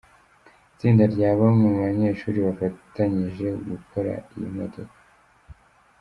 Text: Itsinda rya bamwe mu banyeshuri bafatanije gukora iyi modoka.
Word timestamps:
Itsinda 0.73 1.03
rya 1.13 1.31
bamwe 1.39 1.65
mu 1.73 1.79
banyeshuri 1.85 2.37
bafatanije 2.47 3.47
gukora 3.69 4.11
iyi 4.35 4.49
modoka. 4.55 4.97